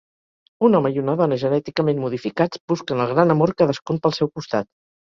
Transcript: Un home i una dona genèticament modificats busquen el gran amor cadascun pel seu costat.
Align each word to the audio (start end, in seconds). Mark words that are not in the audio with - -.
Un 0.67 0.77
home 0.79 0.91
i 0.95 1.01
una 1.01 1.15
dona 1.19 1.37
genèticament 1.43 2.01
modificats 2.07 2.65
busquen 2.75 3.07
el 3.07 3.17
gran 3.17 3.39
amor 3.39 3.57
cadascun 3.63 4.07
pel 4.09 4.19
seu 4.23 4.37
costat. 4.39 4.73